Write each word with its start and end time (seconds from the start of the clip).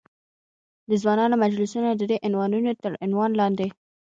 د 0.89 0.91
ځوانانو 1.01 1.35
مجلسونه، 1.43 1.89
ددې 1.93 2.17
عنوانونو 2.27 2.71
تر 2.83 2.91
عنوان 3.05 3.31
لاندې. 3.39 3.67